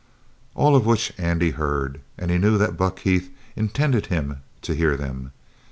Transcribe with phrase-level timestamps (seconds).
[0.55, 4.97] All of which Andy heard, and he knew that Buck Heath intended him to hear
[4.97, 5.31] them.